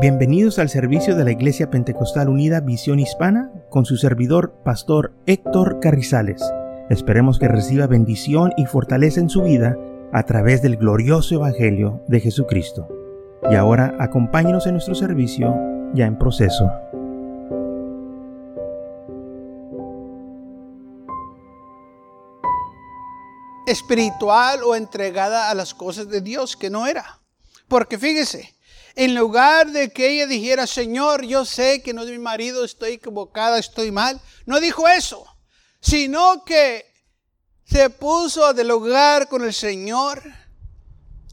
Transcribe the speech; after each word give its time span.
Bienvenidos 0.00 0.60
al 0.60 0.68
servicio 0.68 1.16
de 1.16 1.24
la 1.24 1.32
Iglesia 1.32 1.70
Pentecostal 1.70 2.28
Unida 2.28 2.60
Visión 2.60 3.00
Hispana 3.00 3.50
con 3.68 3.84
su 3.84 3.96
servidor, 3.96 4.54
Pastor 4.64 5.12
Héctor 5.26 5.80
Carrizales. 5.80 6.40
Esperemos 6.88 7.40
que 7.40 7.48
reciba 7.48 7.88
bendición 7.88 8.52
y 8.56 8.66
fortaleza 8.66 9.18
en 9.18 9.28
su 9.28 9.42
vida 9.42 9.76
a 10.12 10.22
través 10.22 10.62
del 10.62 10.76
glorioso 10.76 11.34
Evangelio 11.34 12.04
de 12.06 12.20
Jesucristo. 12.20 12.86
Y 13.50 13.56
ahora 13.56 13.96
acompáñenos 13.98 14.68
en 14.68 14.74
nuestro 14.74 14.94
servicio 14.94 15.52
ya 15.94 16.06
en 16.06 16.16
proceso. 16.16 16.70
espiritual 23.66 24.60
o 24.64 24.74
entregada 24.74 25.50
a 25.50 25.54
las 25.54 25.74
cosas 25.74 26.08
de 26.08 26.22
Dios, 26.22 26.56
que 26.56 26.70
no 26.70 26.86
era. 26.86 27.20
Porque 27.68 27.98
fíjese, 27.98 28.54
en 28.98 29.14
lugar 29.14 29.70
de 29.70 29.92
que 29.92 30.10
ella 30.10 30.26
dijera, 30.26 30.66
Señor, 30.66 31.24
yo 31.24 31.44
sé 31.44 31.82
que 31.82 31.94
no 31.94 32.02
es 32.02 32.10
mi 32.10 32.18
marido, 32.18 32.64
estoy 32.64 32.94
equivocada, 32.94 33.56
estoy 33.56 33.92
mal, 33.92 34.20
no 34.44 34.58
dijo 34.58 34.88
eso, 34.88 35.24
sino 35.80 36.44
que 36.44 36.84
se 37.64 37.90
puso 37.90 38.44
a 38.44 38.52
dialogar 38.52 39.28
con 39.28 39.44
el 39.44 39.54
Señor 39.54 40.20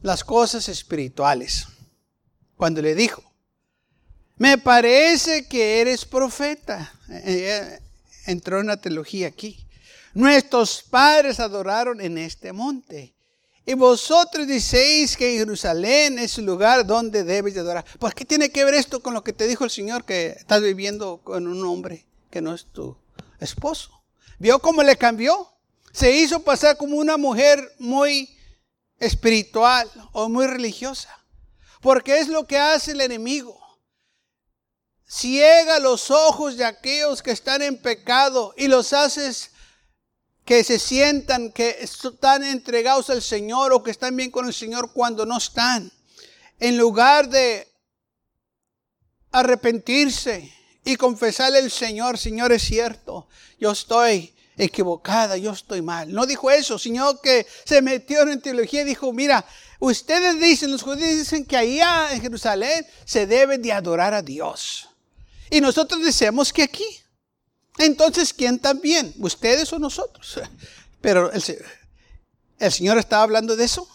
las 0.02 0.22
cosas 0.22 0.68
espirituales. 0.68 1.66
Cuando 2.54 2.80
le 2.80 2.94
dijo, 2.94 3.24
me 4.36 4.58
parece 4.58 5.48
que 5.48 5.80
eres 5.80 6.04
profeta. 6.04 6.94
Ella 7.24 7.80
entró 8.26 8.60
en 8.60 8.68
la 8.68 8.76
teología 8.76 9.26
aquí. 9.26 9.66
Nuestros 10.14 10.84
padres 10.84 11.40
adoraron 11.40 12.00
en 12.00 12.16
este 12.16 12.52
monte. 12.52 13.15
Y 13.68 13.74
vosotros 13.74 14.46
decéis 14.46 15.16
que 15.16 15.38
Jerusalén 15.38 16.20
es 16.20 16.38
el 16.38 16.46
lugar 16.46 16.86
donde 16.86 17.24
debes 17.24 17.52
de 17.52 17.60
adorar. 17.60 17.84
¿Por 17.98 18.14
qué 18.14 18.24
tiene 18.24 18.50
que 18.50 18.64
ver 18.64 18.74
esto 18.74 19.02
con 19.02 19.12
lo 19.12 19.24
que 19.24 19.32
te 19.32 19.48
dijo 19.48 19.64
el 19.64 19.70
Señor 19.70 20.04
que 20.04 20.28
estás 20.38 20.62
viviendo 20.62 21.20
con 21.24 21.48
un 21.48 21.64
hombre 21.64 22.06
que 22.30 22.40
no 22.40 22.54
es 22.54 22.66
tu 22.66 22.96
esposo? 23.40 23.90
¿Vio 24.38 24.60
cómo 24.60 24.84
le 24.84 24.96
cambió? 24.96 25.50
Se 25.90 26.12
hizo 26.12 26.44
pasar 26.44 26.76
como 26.76 26.96
una 26.96 27.16
mujer 27.16 27.74
muy 27.80 28.38
espiritual 29.00 29.90
o 30.12 30.28
muy 30.28 30.46
religiosa. 30.46 31.10
Porque 31.80 32.20
es 32.20 32.28
lo 32.28 32.46
que 32.46 32.58
hace 32.58 32.92
el 32.92 33.00
enemigo. 33.00 33.60
Ciega 35.08 35.80
los 35.80 36.12
ojos 36.12 36.56
de 36.56 36.64
aquellos 36.64 37.20
que 37.20 37.32
están 37.32 37.62
en 37.62 37.76
pecado 37.76 38.54
y 38.56 38.68
los 38.68 38.92
haces 38.92 39.50
que 40.46 40.62
se 40.62 40.78
sientan 40.78 41.50
que 41.50 41.76
están 41.80 42.44
entregados 42.44 43.10
al 43.10 43.20
Señor 43.20 43.72
o 43.72 43.82
que 43.82 43.90
están 43.90 44.16
bien 44.16 44.30
con 44.30 44.46
el 44.46 44.54
Señor 44.54 44.92
cuando 44.92 45.26
no 45.26 45.36
están. 45.36 45.92
En 46.60 46.78
lugar 46.78 47.28
de 47.28 47.66
arrepentirse 49.32 50.54
y 50.84 50.94
confesarle 50.94 51.58
al 51.58 51.70
Señor, 51.70 52.16
Señor, 52.16 52.52
es 52.52 52.62
cierto, 52.62 53.26
yo 53.58 53.72
estoy 53.72 54.32
equivocada, 54.56 55.36
yo 55.36 55.50
estoy 55.50 55.82
mal. 55.82 56.12
No 56.12 56.26
dijo 56.26 56.48
eso, 56.48 56.78
sino 56.78 57.20
que 57.20 57.44
se 57.64 57.82
metió 57.82 58.22
en 58.22 58.40
teología 58.40 58.82
y 58.82 58.84
dijo, 58.84 59.12
mira, 59.12 59.44
ustedes 59.80 60.40
dicen, 60.40 60.70
los 60.70 60.82
judíos 60.82 61.10
dicen 61.10 61.44
que 61.44 61.56
allá 61.56 62.12
en 62.12 62.22
Jerusalén 62.22 62.86
se 63.04 63.26
debe 63.26 63.58
de 63.58 63.72
adorar 63.72 64.14
a 64.14 64.22
Dios. 64.22 64.88
Y 65.50 65.60
nosotros 65.60 66.04
decimos 66.04 66.52
que 66.52 66.62
aquí. 66.62 66.86
Entonces, 67.78 68.32
¿quién 68.32 68.58
también? 68.58 69.14
¿Ustedes 69.18 69.72
o 69.72 69.78
nosotros? 69.78 70.40
Pero 71.00 71.30
el, 71.32 71.42
Señor 72.72 72.98
estaba 72.98 73.22
hablando 73.22 73.56
de 73.56 73.64
eso. 73.64 73.88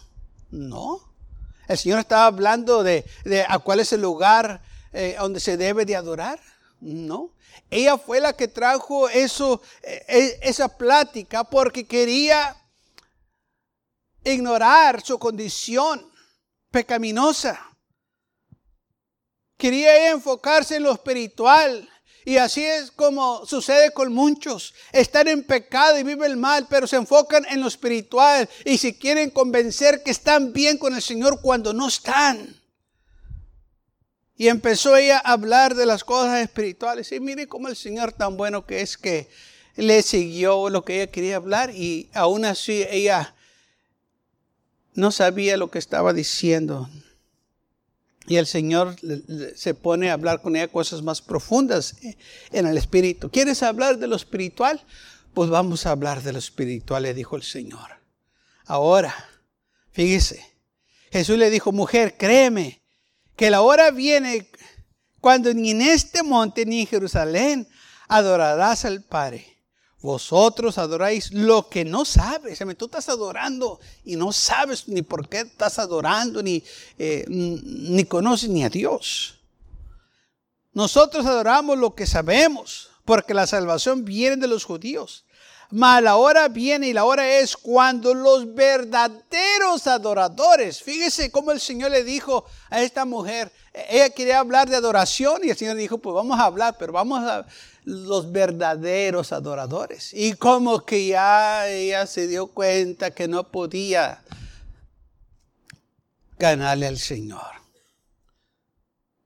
No. 0.50 1.14
El 1.68 1.78
Señor 1.78 2.00
estaba 2.00 2.26
hablando 2.26 2.84
de, 2.84 3.06
a 3.48 3.60
cuál 3.60 3.80
es 3.80 3.94
el 3.94 4.02
lugar 4.02 4.62
eh, 4.94 5.16
donde 5.20 5.40
se 5.40 5.58
debe 5.58 5.86
de 5.86 5.96
adorar. 5.96 6.40
No. 6.80 7.34
Ella 7.70 7.98
fue 7.98 8.20
la 8.20 8.34
que 8.34 8.48
trajo 8.48 9.08
eso, 9.10 9.62
eh, 9.82 10.06
eh, 10.08 10.40
esa 10.42 10.78
plática 10.78 11.44
porque 11.44 11.88
quería 11.88 12.56
ignorar 14.24 15.02
su 15.02 15.18
condición 15.18 16.12
pecaminosa. 16.70 17.60
Quería 19.58 20.12
enfocarse 20.12 20.78
en 20.78 20.84
lo 20.84 20.92
espiritual, 20.92 21.88
y 22.24 22.38
así 22.38 22.64
es 22.64 22.92
como 22.92 23.46
sucede 23.46 23.92
con 23.92 24.14
muchos. 24.14 24.74
Están 24.92 25.28
en 25.28 25.44
pecado 25.44 25.98
y 25.98 26.04
viven 26.04 26.40
mal, 26.40 26.68
pero 26.70 26.88
se 26.88 26.98
enfocan 26.98 27.46
en 27.50 27.62
lo 27.62 27.68
espiritual 27.68 28.48
y 28.66 28.78
si 28.78 28.94
quieren 28.94 29.30
convencer 29.30 30.04
que 30.04 30.12
están 30.12 30.54
bien 30.54 30.78
con 30.78 30.94
el 30.94 31.02
Señor 31.02 31.42
cuando 31.42 31.74
no 31.74 31.88
están. 31.88 32.62
Y 34.36 34.48
empezó 34.48 34.96
ella 34.96 35.22
a 35.24 35.34
hablar 35.34 35.76
de 35.76 35.86
las 35.86 36.04
cosas 36.04 36.42
espirituales. 36.42 37.12
Y 37.12 37.20
mire 37.20 37.48
cómo 37.48 37.68
el 37.68 37.76
Señor 37.76 38.12
tan 38.12 38.38
bueno 38.38 38.66
que 38.66 38.82
es 38.82 38.98
que 38.98 39.30
le 39.76 40.02
siguió 40.02 40.70
lo 40.70 40.84
que 40.84 40.96
ella 40.96 41.12
quería 41.12 41.36
hablar 41.36 41.72
y 41.76 42.10
aún 42.14 42.46
así 42.46 42.86
ella 42.90 43.36
no 44.94 45.12
sabía 45.12 45.58
lo 45.58 45.72
que 45.72 45.80
estaba 45.80 46.14
diciendo. 46.14 46.90
Y 48.28 48.38
el 48.38 48.46
Señor 48.46 48.96
se 49.56 49.74
pone 49.74 50.10
a 50.10 50.14
hablar 50.14 50.42
con 50.42 50.56
ella 50.56 50.68
cosas 50.68 51.02
más 51.02 51.22
profundas 51.22 51.96
en 52.52 52.68
el 52.68 52.78
espíritu. 52.78 53.30
¿Quieres 53.30 53.64
hablar 53.64 53.98
de 53.98 54.08
lo 54.08 54.16
espiritual? 54.16 54.82
Pues 55.34 55.50
vamos 55.50 55.86
a 55.86 55.92
hablar 55.92 56.22
de 56.22 56.34
lo 56.34 56.40
espiritual, 56.40 57.04
le 57.04 57.14
dijo 57.14 57.36
el 57.36 57.44
Señor. 57.44 57.90
Ahora, 58.66 59.14
fíjese, 59.92 60.46
Jesús 61.12 61.38
le 61.38 61.50
dijo, 61.50 61.72
mujer, 61.72 62.16
créeme, 62.18 62.82
que 63.36 63.50
la 63.50 63.62
hora 63.62 63.92
viene 63.92 64.50
cuando 65.20 65.54
ni 65.54 65.72
en 65.72 65.82
este 65.82 66.24
monte 66.24 66.66
ni 66.66 66.82
en 66.82 66.88
Jerusalén 66.88 67.68
adorarás 68.08 68.86
al 68.86 69.04
Padre. 69.04 69.51
Vosotros 70.02 70.80
adoráis 70.80 71.32
lo 71.32 71.70
que 71.70 71.86
no 71.86 72.06
sabes. 72.06 72.60
tú 72.78 72.86
estás 72.86 73.08
adorando 73.10 73.80
y 74.04 74.16
no 74.16 74.34
sabes 74.34 74.88
ni 74.88 75.04
por 75.04 75.30
qué 75.30 75.42
estás 75.42 75.78
adorando, 75.78 76.42
ni, 76.42 76.64
eh, 76.98 77.26
ni 77.28 78.04
conoces 78.06 78.50
ni 78.50 78.64
a 78.64 78.70
Dios. 78.70 79.36
Nosotros 80.74 81.26
adoramos 81.26 81.78
lo 81.78 81.94
que 81.94 82.08
sabemos, 82.08 82.90
porque 83.06 83.34
la 83.34 83.46
salvación 83.46 84.04
viene 84.04 84.38
de 84.38 84.48
los 84.48 84.64
judíos. 84.64 85.26
Mas 85.72 86.04
la 86.04 86.18
hora 86.18 86.50
viene 86.50 86.90
y 86.90 86.94
la 86.94 87.06
hora 87.06 87.40
es 87.40 87.56
cuando 87.56 88.14
los 88.14 88.54
verdaderos 88.54 89.88
adoradores, 89.88 90.84
fíjese 90.84 91.32
cómo 91.32 91.52
el 91.52 91.62
Señor 91.62 91.92
le 91.92 92.04
dijo 92.04 92.46
a 92.70 92.82
esta 92.82 93.06
mujer, 93.06 93.52
ella 93.74 94.10
quería 94.10 94.40
hablar 94.40 94.70
de 94.70 94.76
adoración 94.76 95.42
y 95.44 95.50
el 95.50 95.58
Señor 95.58 95.78
dijo, 95.78 95.98
pues 95.98 96.14
vamos 96.14 96.38
a 96.38 96.44
hablar, 96.44 96.76
pero 96.78 96.92
vamos 96.92 97.24
a 97.24 97.46
los 97.86 98.32
verdaderos 98.32 99.32
adoradores. 99.32 100.14
Y 100.14 100.34
como 100.34 100.86
que 100.86 101.08
ya 101.08 101.68
ella 101.70 102.06
se 102.06 102.28
dio 102.28 102.48
cuenta 102.48 103.12
que 103.12 103.30
no 103.30 103.50
podía 103.50 104.22
ganarle 106.38 106.88
al 106.88 107.00
Señor. 107.00 107.62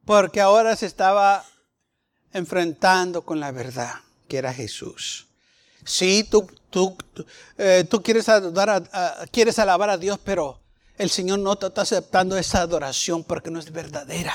Porque 0.05 0.41
ahora 0.41 0.75
se 0.75 0.85
estaba 0.85 1.43
enfrentando 2.33 3.23
con 3.23 3.39
la 3.39 3.51
verdad, 3.51 3.95
que 4.27 4.37
era 4.37 4.53
Jesús. 4.53 5.25
Sí, 5.85 6.27
tú, 6.29 6.47
tú, 6.69 6.97
eh, 7.57 7.85
tú 7.89 8.01
quieres, 8.01 8.25
quieres 9.31 9.59
alabar 9.59 9.89
a 9.89 9.97
Dios, 9.97 10.19
pero 10.23 10.59
el 10.97 11.09
Señor 11.09 11.39
no 11.39 11.55
te 11.55 11.67
está 11.67 11.81
aceptando 11.81 12.37
esa 12.37 12.61
adoración 12.61 13.23
porque 13.23 13.51
no 13.51 13.59
es 13.59 13.71
verdadera. 13.71 14.33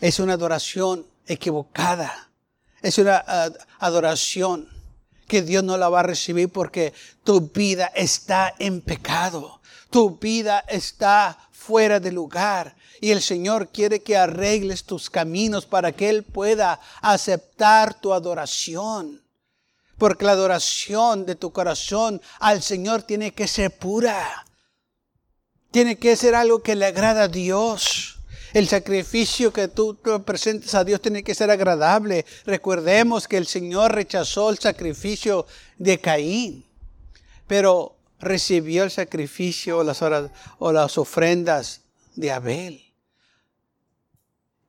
Es 0.00 0.20
una 0.20 0.34
adoración 0.34 1.06
equivocada. 1.26 2.30
Es 2.82 2.98
una 2.98 3.24
adoración 3.78 4.68
que 5.26 5.42
Dios 5.42 5.62
no 5.64 5.76
la 5.76 5.88
va 5.88 6.00
a 6.00 6.04
recibir 6.04 6.50
porque 6.50 6.92
tu 7.24 7.40
vida 7.40 7.86
está 7.94 8.54
en 8.58 8.80
pecado. 8.80 9.60
Tu 9.90 10.18
vida 10.18 10.64
está 10.68 11.36
fuera 11.50 12.00
de 12.00 12.12
lugar. 12.12 12.76
Y 13.00 13.10
el 13.10 13.22
Señor 13.22 13.68
quiere 13.68 14.02
que 14.02 14.16
arregles 14.16 14.84
tus 14.84 15.10
caminos 15.10 15.66
para 15.66 15.92
que 15.92 16.08
Él 16.08 16.22
pueda 16.22 16.80
aceptar 17.00 17.98
tu 18.00 18.12
adoración. 18.12 19.22
Porque 20.00 20.24
la 20.24 20.32
adoración 20.32 21.26
de 21.26 21.34
tu 21.34 21.52
corazón 21.52 22.22
al 22.38 22.62
Señor 22.62 23.02
tiene 23.02 23.32
que 23.32 23.46
ser 23.46 23.70
pura. 23.70 24.46
Tiene 25.70 25.98
que 25.98 26.16
ser 26.16 26.34
algo 26.34 26.62
que 26.62 26.74
le 26.74 26.86
agrada 26.86 27.24
a 27.24 27.28
Dios. 27.28 28.18
El 28.54 28.66
sacrificio 28.66 29.52
que 29.52 29.68
tú, 29.68 29.98
presentes 30.24 30.74
a 30.74 30.84
Dios 30.84 31.02
tiene 31.02 31.22
que 31.22 31.34
ser 31.34 31.50
agradable. 31.50 32.24
Recordemos 32.46 33.28
que 33.28 33.36
el 33.36 33.46
Señor 33.46 33.94
rechazó 33.94 34.48
el 34.48 34.58
sacrificio 34.58 35.46
de 35.76 36.00
Caín, 36.00 36.64
pero 37.46 37.94
recibió 38.20 38.84
el 38.84 38.90
sacrificio 38.90 39.80
o 39.80 39.84
las, 39.84 40.00
o 40.58 40.72
las 40.72 40.96
ofrendas 40.96 41.82
de 42.16 42.32
Abel. 42.32 42.89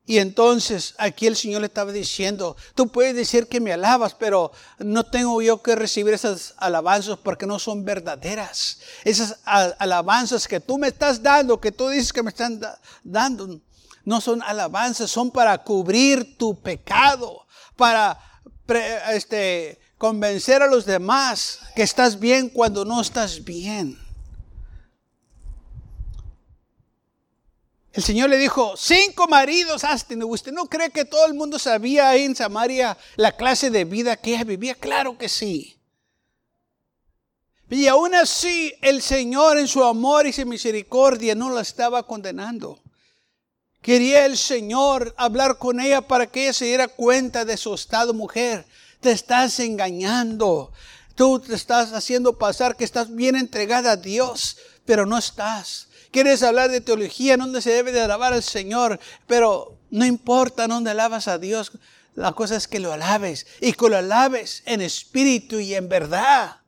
Y 0.04 0.18
entonces 0.18 0.94
aquí 0.98 1.28
el 1.28 1.36
Señor 1.36 1.60
le 1.60 1.68
estaba 1.68 1.92
diciendo, 1.92 2.56
tú 2.74 2.88
puedes 2.88 3.14
decir 3.14 3.46
que 3.46 3.60
me 3.60 3.72
alabas, 3.72 4.14
pero 4.14 4.50
no 4.78 5.04
tengo 5.04 5.40
yo 5.42 5.62
que 5.62 5.76
recibir 5.76 6.12
esas 6.12 6.54
alabanzas 6.56 7.18
porque 7.22 7.46
no 7.46 7.60
son 7.60 7.84
verdaderas. 7.84 8.80
Esas 9.04 9.38
alabanzas 9.44 10.48
que 10.48 10.58
tú 10.58 10.76
me 10.76 10.88
estás 10.88 11.22
dando, 11.22 11.60
que 11.60 11.70
tú 11.70 11.88
dices 11.88 12.12
que 12.12 12.22
me 12.22 12.30
están 12.30 12.60
dando, 13.04 13.60
No 14.04 14.20
son 14.20 14.42
alabanzas, 14.42 15.08
son 15.08 15.30
para 15.30 15.56
cubrir 15.58 16.36
tu 16.36 16.60
pecado, 16.60 17.46
para 17.76 18.18
este, 19.12 19.78
convencer 19.98 20.62
a 20.62 20.66
los 20.66 20.84
demás 20.84 21.60
que 21.76 21.82
estás 21.82 22.18
bien 22.18 22.48
cuando 22.48 22.84
no 22.84 23.00
estás 23.00 23.44
bien. 23.44 24.01
El 27.92 28.02
Señor 28.02 28.30
le 28.30 28.38
dijo, 28.38 28.74
cinco 28.76 29.28
maridos 29.28 29.84
has. 29.84 30.06
¿Usted 30.08 30.52
no 30.52 30.66
cree 30.66 30.90
que 30.90 31.04
todo 31.04 31.26
el 31.26 31.34
mundo 31.34 31.58
sabía 31.58 32.08
ahí 32.08 32.24
en 32.24 32.34
Samaria 32.34 32.96
la 33.16 33.36
clase 33.36 33.70
de 33.70 33.84
vida 33.84 34.16
que 34.16 34.34
ella 34.34 34.44
vivía? 34.44 34.74
Claro 34.74 35.18
que 35.18 35.28
sí. 35.28 35.76
Y 37.68 37.86
aún 37.86 38.14
así 38.14 38.74
el 38.80 39.02
Señor 39.02 39.58
en 39.58 39.68
su 39.68 39.82
amor 39.84 40.26
y 40.26 40.32
su 40.32 40.44
misericordia 40.46 41.34
no 41.34 41.50
la 41.50 41.60
estaba 41.60 42.06
condenando. 42.06 42.80
Quería 43.82 44.24
el 44.24 44.38
Señor 44.38 45.14
hablar 45.18 45.58
con 45.58 45.80
ella 45.80 46.02
para 46.02 46.26
que 46.26 46.44
ella 46.44 46.52
se 46.52 46.66
diera 46.66 46.88
cuenta 46.88 47.44
de 47.44 47.56
su 47.56 47.74
estado 47.74 48.14
mujer. 48.14 48.64
Te 49.00 49.10
estás 49.10 49.58
engañando. 49.60 50.72
Tú 51.14 51.40
te 51.40 51.54
estás 51.54 51.92
haciendo 51.92 52.38
pasar 52.38 52.76
que 52.76 52.84
estás 52.84 53.14
bien 53.14 53.36
entregada 53.36 53.92
a 53.92 53.96
Dios, 53.96 54.56
pero 54.86 55.04
no 55.04 55.18
estás. 55.18 55.88
Quieres 56.12 56.42
hablar 56.42 56.70
de 56.70 56.82
teología, 56.82 57.38
donde 57.38 57.62
se 57.62 57.70
debe 57.70 57.90
de 57.90 58.02
alabar 58.02 58.34
al 58.34 58.42
Señor, 58.42 59.00
pero 59.26 59.78
no 59.90 60.04
importa 60.04 60.68
dónde 60.68 60.90
alabas 60.90 61.26
a 61.26 61.38
Dios. 61.38 61.72
La 62.14 62.32
cosa 62.32 62.56
es 62.56 62.68
que 62.68 62.80
lo 62.80 62.92
alabes 62.92 63.46
y 63.62 63.72
que 63.72 63.88
lo 63.88 63.96
alabes 63.96 64.62
en 64.66 64.82
espíritu 64.82 65.58
y 65.58 65.74
en 65.74 65.88
verdad. 65.88 66.58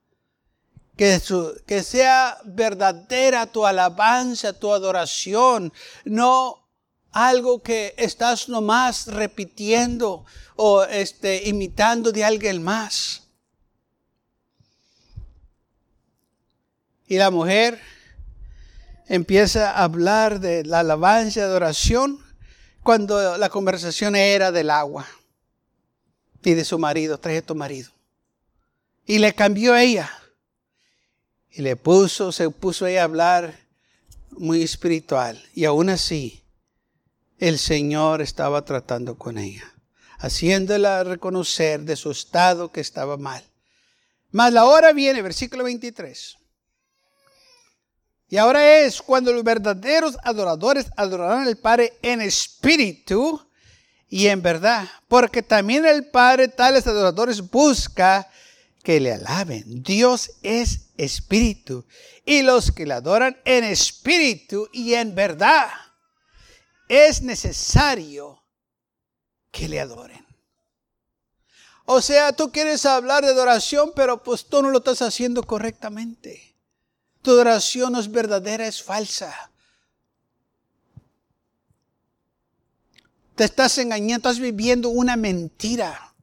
Que, 0.97 1.21
que 1.67 1.83
sea 1.83 2.39
verdadera 2.45 3.47
tu 3.47 3.67
alabanza, 3.67 4.55
tu 4.55 4.73
adoración, 4.73 5.73
no 6.05 6.65
algo 7.13 7.63
que 7.63 7.95
estás 7.99 8.49
nomás 8.49 9.09
repitiendo 9.09 10.25
o 10.57 10.85
este, 10.85 11.47
imitando 11.49 12.13
de 12.13 12.25
alguien 12.25 12.63
más. 12.63 13.25
Y 17.07 17.19
la 17.19 17.31
mujer 17.31 17.81
empieza 19.07 19.71
a 19.71 19.85
hablar 19.85 20.41
de 20.41 20.65
la 20.65 20.81
alabanza 20.81 21.41
y 21.41 21.43
adoración 21.43 22.19
cuando 22.83 23.39
la 23.39 23.49
conversación 23.49 24.15
era 24.15 24.53
del 24.53 24.71
agua 24.71 25.07
y 26.43 26.55
de 26.55 26.65
su 26.65 26.79
marido, 26.79 27.19
trae 27.19 27.43
tu 27.43 27.55
marido. 27.55 27.91
Y 29.07 29.19
le 29.19 29.35
cambió 29.35 29.75
ella. 29.77 30.11
Y 31.51 31.63
le 31.63 31.77
puso, 31.77 32.33
se 32.33 32.51
puso 32.51 32.87
ella 32.87 33.03
a 33.03 33.05
hablar 33.05 33.59
muy 34.31 34.63
espiritual. 34.63 35.43
Y 35.55 35.65
aún 35.65 35.89
así, 35.89 36.45
el 37.39 37.59
Señor 37.59 38.21
estaba 38.21 38.65
tratando 38.65 39.17
con 39.17 39.39
ella, 39.39 39.65
haciéndola 40.19 41.05
reconocer 41.05 41.83
de 41.83 41.97
su 41.97 42.11
estado 42.11 42.73
que 42.73 42.81
estaba 42.81 43.17
mal. 43.17 43.45
Mas 44.31 44.53
la 44.53 44.65
hora 44.65 44.93
viene, 44.93 45.23
versículo 45.23 45.65
23. 45.65 46.37
Y 48.35 48.37
ahora 48.37 48.81
es 48.81 49.01
cuando 49.01 49.33
los 49.33 49.45
verdaderos 49.45 50.19
adoradores 50.25 50.87
adorarán 50.97 51.47
al 51.47 51.57
Padre 51.57 51.97
en 52.03 52.21
espíritu 52.21 53.41
y 54.09 54.27
en 54.27 54.43
verdad, 54.43 54.89
porque 55.07 55.41
también 55.41 55.87
el 55.87 56.07
Padre 56.07 56.49
tales 56.49 56.85
adoradores 56.89 57.49
busca 57.49 58.29
que 58.83 58.99
le 58.99 59.13
alaben. 59.13 59.85
Dios 59.85 60.33
es 60.43 60.87
espíritu. 60.97 61.87
Y 62.27 62.43
los 62.43 62.73
que 62.73 62.87
le 62.87 62.95
adoran 62.95 63.37
en 63.45 63.63
espíritu 63.63 64.69
y 64.73 64.95
en 64.95 65.15
verdad, 65.15 65.69
es 66.89 67.23
necesario 67.23 68.43
que 69.53 69.69
le 69.69 69.79
adoren. 69.79 70.27
O 71.85 72.03
sea, 72.03 72.33
tú 72.33 72.51
quieres 72.51 72.85
hablar 72.85 73.25
de 73.25 73.31
adoración, 73.31 73.93
pero 73.95 74.25
pues 74.25 74.45
tú 74.45 74.61
no 74.61 74.71
lo 74.71 74.79
estás 74.79 75.03
haciendo 75.03 75.45
correctamente. 75.45 76.54
Tu 77.25 77.31
adoración 77.31 77.95
no 77.95 78.01
es 78.01 78.11
verdadera, 78.11 78.67
es 78.67 78.83
falsa. 78.83 79.51
Te 83.35 83.45
estás 83.45 83.79
engañando, 83.79 84.29
estás 84.29 84.39
viviendo 84.39 84.91
una 84.91 85.17
mentira. 85.17 86.15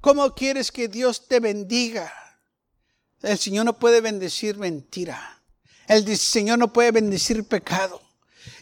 ¿Cómo 0.00 0.32
quieres 0.32 0.70
que 0.70 0.86
Dios 0.86 1.26
te 1.26 1.40
bendiga? 1.40 2.12
El 3.20 3.36
Señor 3.36 3.64
no 3.64 3.80
puede 3.80 4.00
bendecir 4.00 4.56
mentira. 4.58 5.42
El 5.88 6.16
Señor 6.16 6.60
no 6.60 6.72
puede 6.72 6.92
bendecir 6.92 7.42
pecado. 7.42 8.00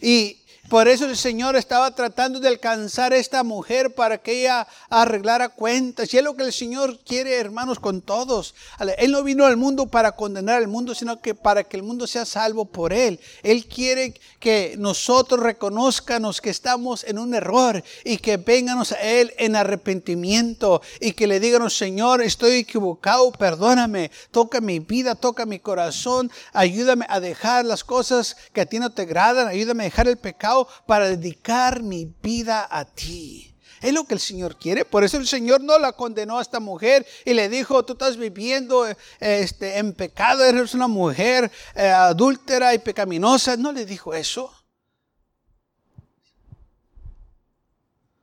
Y 0.01 0.47
por 0.69 0.87
eso 0.87 1.07
el 1.07 1.17
Señor 1.17 1.57
estaba 1.57 1.95
tratando 1.95 2.41
de 2.41 2.49
alcanzar 2.49 3.13
a 3.13 3.17
esta 3.17 3.43
mujer 3.43 3.95
para 3.95 4.19
que 4.19 4.41
ella 4.41 4.67
arreglara 4.91 5.49
cuentas. 5.49 6.13
Y 6.13 6.19
es 6.19 6.25
lo 6.25 6.37
que 6.37 6.45
el 6.45 6.53
Señor 6.53 6.99
quiere, 7.05 7.37
hermanos, 7.37 7.79
con 7.79 8.03
todos. 8.03 8.55
Él 8.99 9.13
no 9.13 9.23
vino 9.23 9.47
al 9.47 9.57
mundo 9.57 9.87
para 9.87 10.13
condenar 10.13 10.57
al 10.57 10.69
mundo, 10.69 10.95
sino 10.95 11.21
que 11.21 11.35
para 11.35 11.65
que 11.65 11.77
el 11.77 11.83
mundo 11.83 12.07
sea 12.07 12.25
salvo 12.25 12.67
por 12.67 12.93
Él. 12.93 13.19
Él 13.43 13.67
quiere 13.67 14.15
que 14.41 14.75
nosotros 14.79 15.41
reconozcanos 15.41 16.41
que 16.41 16.51
estamos 16.51 17.05
en 17.05 17.19
un 17.19 17.35
error 17.35 17.83
y 18.05 18.19
que 18.19 18.37
venganos 18.37 18.93
a 18.93 19.01
Él 19.01 19.33
en 19.39 19.57
arrepentimiento 19.57 20.83
y 21.01 21.13
que 21.13 21.27
le 21.27 21.41
díganos, 21.41 21.77
Señor, 21.77 22.21
estoy 22.21 22.57
equivocado, 22.57 23.33
perdóname, 23.33 24.11
toca 24.31 24.61
mi 24.61 24.81
vida, 24.81 25.15
toca 25.15 25.47
mi 25.47 25.61
corazón, 25.61 26.31
ayúdame 26.53 27.07
a 27.09 27.21
dejar 27.21 27.65
las 27.65 27.85
cosas 27.85 28.37
que 28.53 28.61
a 28.61 28.67
ti 28.67 28.79
no 28.79 28.91
te 28.91 29.03
agradan, 29.03 29.49
ayúdame 29.49 29.85
a 29.85 29.87
dejar 29.87 30.09
el 30.09 30.19
pecado 30.19 30.58
para 30.87 31.09
dedicar 31.09 31.83
mi 31.83 32.07
vida 32.23 32.67
a 32.71 32.85
ti. 32.85 33.55
Es 33.81 33.93
lo 33.93 34.05
que 34.05 34.15
el 34.15 34.21
Señor 34.21 34.57
quiere. 34.57 34.85
Por 34.85 35.05
eso 35.05 35.19
el 35.19 35.27
Señor 35.27 35.61
no 35.61 35.79
la 35.79 35.93
condenó 35.93 36.39
a 36.39 36.43
esta 36.43 36.61
mujer 36.61 37.07
y 37.25 37.35
le 37.35 37.49
dijo, 37.49 37.85
tú 37.85 37.93
estás 37.93 38.17
viviendo 38.17 38.87
este, 39.21 39.79
en 39.79 39.93
pecado, 39.93 40.45
eres 40.45 40.75
una 40.75 40.89
mujer 40.89 41.51
eh, 41.75 41.89
adúltera 41.89 42.75
y 42.75 42.79
pecaminosa. 42.79 43.57
No 43.57 43.73
le 43.73 43.85
dijo 43.85 44.15
eso. 44.15 44.53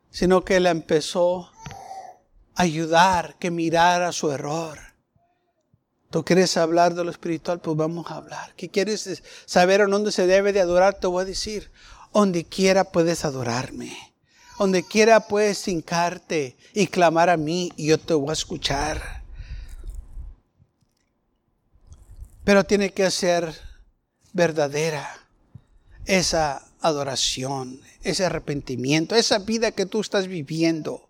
Sino 0.10 0.44
que 0.44 0.60
la 0.60 0.72
empezó 0.72 1.52
a 2.56 2.64
ayudar, 2.64 3.36
que 3.38 3.52
mirara 3.52 4.12
su 4.12 4.32
error. 4.32 4.80
¿Tú 6.10 6.24
quieres 6.24 6.56
hablar 6.56 6.94
de 6.96 7.04
lo 7.04 7.12
espiritual? 7.12 7.60
Pues 7.60 7.76
vamos 7.76 8.10
a 8.10 8.16
hablar. 8.16 8.54
¿Qué 8.56 8.70
quieres 8.70 9.22
saber 9.46 9.82
a 9.82 9.88
dónde 9.88 10.14
se 10.14 10.28
debe 10.28 10.54
de 10.54 10.62
adorar? 10.62 10.98
Te 11.00 11.08
voy 11.08 11.24
a 11.24 11.26
decir. 11.26 11.72
Donde 12.16 12.46
quiera 12.46 12.86
puedes 12.86 13.26
adorarme. 13.26 13.94
Donde 14.58 14.84
quiera 14.84 15.28
puedes 15.28 15.68
hincarte 15.68 16.56
y 16.74 16.88
clamar 16.88 17.30
a 17.30 17.36
mí 17.36 17.74
y 17.76 17.88
yo 17.88 18.00
te 18.00 18.14
voy 18.14 18.30
a 18.30 18.32
escuchar. 18.32 19.22
Pero 22.46 22.64
tiene 22.64 22.92
que 22.92 23.12
ser 23.12 23.54
verdadera 24.32 25.28
esa 26.06 26.66
adoración, 26.80 27.82
ese 28.02 28.24
arrepentimiento, 28.24 29.14
esa 29.16 29.40
vida 29.40 29.74
que 29.74 29.86
tú 29.86 30.00
estás 30.00 30.28
viviendo. 30.28 31.10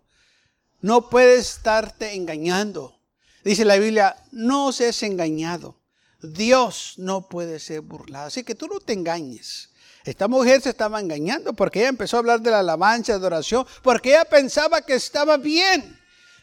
No 0.80 1.08
puedes 1.08 1.50
estarte 1.50 2.14
engañando. 2.14 2.98
Dice 3.44 3.64
la 3.64 3.76
Biblia, 3.76 4.16
no 4.32 4.72
seas 4.72 5.04
engañado. 5.04 5.78
Dios 6.20 6.94
no 6.96 7.28
puede 7.28 7.60
ser 7.60 7.82
burlado. 7.82 8.26
Así 8.26 8.42
que 8.42 8.56
tú 8.56 8.66
no 8.66 8.80
te 8.80 8.92
engañes. 8.92 9.70
Esta 10.06 10.28
mujer 10.28 10.62
se 10.62 10.70
estaba 10.70 11.00
engañando 11.00 11.52
porque 11.52 11.80
ella 11.80 11.88
empezó 11.88 12.16
a 12.16 12.20
hablar 12.20 12.40
de 12.40 12.52
la 12.52 12.60
alabanza, 12.60 13.14
adoración, 13.14 13.66
porque 13.82 14.10
ella 14.10 14.24
pensaba 14.24 14.80
que 14.80 14.94
estaba 14.94 15.36
bien, 15.36 15.98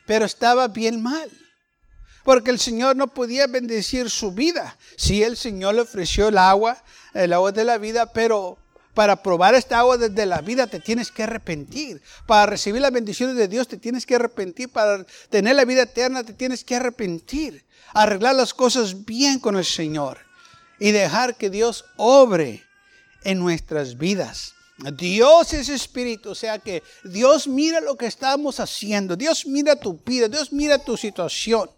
pero 0.05 0.25
estaba 0.25 0.67
bien 0.67 1.01
mal. 1.01 1.31
Porque 2.25 2.51
el 2.51 2.59
Señor 2.59 2.97
no 2.97 3.07
podía 3.07 3.47
bendecir 3.47 4.09
su 4.09 4.33
vida. 4.33 4.77
Sí, 4.97 5.23
el 5.23 5.37
Señor 5.37 5.75
le 5.75 5.81
ofreció 5.81 6.27
el 6.27 6.37
agua, 6.37 6.83
el 7.13 7.31
agua 7.31 7.53
de 7.53 7.63
la 7.63 7.77
vida, 7.77 8.11
pero 8.11 8.57
para 8.93 9.23
probar 9.23 9.55
esta 9.55 9.79
agua 9.79 9.97
desde 9.97 10.25
la 10.25 10.41
vida 10.41 10.67
te 10.67 10.81
tienes 10.81 11.09
que 11.09 11.23
arrepentir. 11.23 12.01
Para 12.27 12.45
recibir 12.45 12.81
las 12.81 12.91
bendiciones 12.91 13.37
de 13.37 13.47
Dios 13.47 13.69
te 13.69 13.77
tienes 13.77 14.05
que 14.05 14.15
arrepentir. 14.15 14.69
Para 14.69 15.05
tener 15.29 15.55
la 15.55 15.63
vida 15.63 15.83
eterna 15.83 16.25
te 16.25 16.33
tienes 16.33 16.65
que 16.65 16.75
arrepentir. 16.75 17.63
Arreglar 17.93 18.35
las 18.35 18.53
cosas 18.53 19.05
bien 19.05 19.39
con 19.39 19.55
el 19.55 19.65
Señor. 19.65 20.19
Y 20.79 20.91
dejar 20.91 21.35
que 21.35 21.49
Dios 21.49 21.85
obre 21.95 22.63
en 23.23 23.39
nuestras 23.39 23.97
vidas. 23.97 24.53
Dios 24.97 25.53
es 25.53 25.69
espíritu, 25.69 26.31
o 26.31 26.35
sea 26.35 26.59
que 26.59 26.83
Dios 27.03 27.47
mira 27.47 27.79
lo 27.79 27.95
que 27.95 28.07
estamos 28.07 28.59
haciendo, 28.59 29.15
Dios 29.15 29.45
mira 29.45 29.75
tu 29.75 29.99
vida, 30.03 30.27
Dios 30.27 30.51
mira 30.51 30.77
tu 30.77 30.97
situación. 30.97 31.69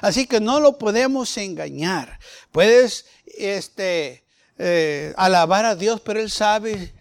Así 0.00 0.26
que 0.26 0.40
no 0.40 0.60
lo 0.60 0.76
podemos 0.76 1.36
engañar. 1.38 2.18
Puedes 2.52 3.06
este, 3.24 4.24
eh, 4.58 5.14
alabar 5.16 5.64
a 5.64 5.74
Dios, 5.74 6.00
pero 6.00 6.20
Él 6.20 6.30
sabe 6.30 6.92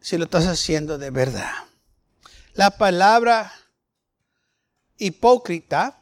si 0.00 0.16
lo 0.16 0.24
estás 0.24 0.46
haciendo 0.46 0.98
de 0.98 1.10
verdad. 1.10 1.52
La 2.54 2.70
palabra 2.70 3.52
hipócrita, 4.96 6.00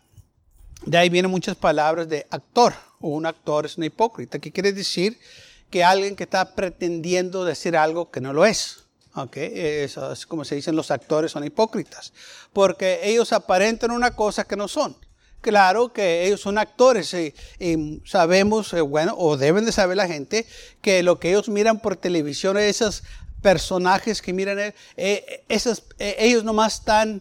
de 0.85 0.99
ahí 0.99 1.09
vienen 1.09 1.31
muchas 1.31 1.57
palabras 1.57 2.09
de 2.09 2.27
actor, 2.31 2.75
o 3.01 3.09
un 3.09 3.27
actor 3.27 3.67
es 3.67 3.77
un 3.77 3.85
hipócrita. 3.85 4.39
¿Qué 4.39 4.53
quiere 4.53 4.73
decir? 4.73 5.19
Que 5.73 5.83
alguien 5.83 6.15
que 6.15 6.25
está 6.25 6.55
pretendiendo 6.55 7.45
decir 7.45 7.77
algo 7.77 8.11
que 8.13 8.21
no 8.21 8.33
lo 8.33 8.47
es. 8.47 8.79
Okay, 9.15 9.87
como 10.27 10.43
se 10.45 10.55
dicen 10.55 10.75
los 10.75 10.91
actores 10.91 11.33
son 11.33 11.45
hipócritas, 11.45 12.15
porque 12.55 13.01
ellos 13.03 13.35
aparentan 13.35 13.91
una 13.91 14.13
cosa 14.17 14.45
que 14.45 14.57
no 14.57 14.69
son. 14.69 14.97
Claro 15.43 15.93
que 15.93 16.25
ellos 16.25 16.41
son 16.41 16.57
actores 16.57 17.13
y, 17.13 17.35
sabemos, 18.07 18.73
eh, 18.73 18.81
bueno, 18.81 19.15
o 19.19 19.37
deben 19.37 19.67
de 19.67 19.73
saber 19.73 19.99
la 19.99 20.07
gente, 20.07 20.47
que 20.81 21.03
lo 21.03 21.19
que 21.19 21.31
ellos 21.31 21.51
miran 21.51 21.81
por 21.81 21.97
televisión, 21.97 22.57
esos 22.57 23.03
personajes 23.43 24.23
que 24.23 24.33
miran, 24.33 24.59
eh, 24.59 24.75
eh, 24.97 25.45
esos, 25.49 25.83
ellos 25.99 26.45
nomás 26.45 26.77
están 26.77 27.21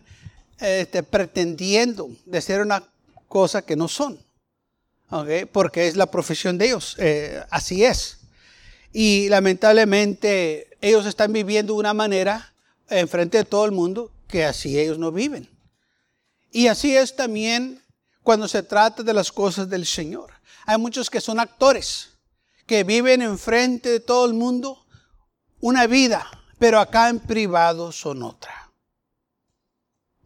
este, 0.59 1.03
pretendiendo 1.03 2.09
de 2.25 2.41
ser 2.41 2.61
una 2.61 2.83
cosa 3.27 3.63
que 3.63 3.75
no 3.75 3.87
son. 3.87 4.17
Okay, 5.09 5.43
porque 5.43 5.87
es 5.87 5.97
la 5.97 6.05
profesión 6.05 6.57
de 6.57 6.67
ellos, 6.67 6.95
así 7.49 7.83
es. 7.83 8.20
Y 8.93 9.29
lamentablemente 9.29 10.69
ellos 10.81 11.05
están 11.05 11.31
viviendo 11.31 11.73
de 11.73 11.79
una 11.79 11.93
manera 11.93 12.53
en 12.89 13.07
frente 13.07 13.37
de 13.37 13.45
todo 13.45 13.65
el 13.65 13.71
mundo 13.71 14.11
que 14.27 14.45
así 14.45 14.77
ellos 14.77 14.97
no 14.97 15.11
viven. 15.11 15.49
Y 16.51 16.67
así 16.67 16.95
es 16.95 17.15
también 17.15 17.81
cuando 18.23 18.47
se 18.47 18.63
trata 18.63 19.03
de 19.03 19.13
las 19.13 19.31
cosas 19.31 19.69
del 19.69 19.85
Señor. 19.85 20.31
Hay 20.65 20.77
muchos 20.77 21.09
que 21.09 21.21
son 21.21 21.39
actores, 21.39 22.09
que 22.65 22.83
viven 22.83 23.21
en 23.21 23.37
frente 23.37 23.89
de 23.89 23.99
todo 23.99 24.25
el 24.25 24.33
mundo 24.33 24.85
una 25.59 25.87
vida, 25.87 26.27
pero 26.59 26.79
acá 26.79 27.09
en 27.09 27.19
privado 27.19 27.91
son 27.91 28.23
otra. 28.23 28.71